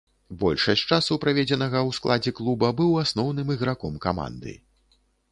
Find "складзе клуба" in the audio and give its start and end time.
1.97-2.69